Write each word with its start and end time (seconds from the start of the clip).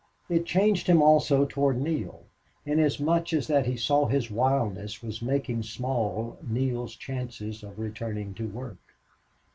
It 0.29 0.47
changed 0.47 0.87
him, 0.87 0.99
also, 1.03 1.45
toward 1.45 1.79
Neale, 1.79 2.23
inasmuch 2.65 3.33
as 3.33 3.45
that 3.45 3.67
he 3.67 3.77
saw 3.77 4.07
his 4.07 4.31
wildness, 4.31 5.03
was 5.03 5.21
making 5.21 5.61
small 5.61 6.39
Neale's 6.41 6.95
chances 6.95 7.61
of 7.61 7.77
returning 7.77 8.33
to 8.33 8.47
work. 8.47 8.95